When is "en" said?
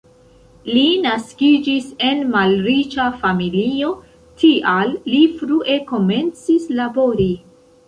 2.07-2.23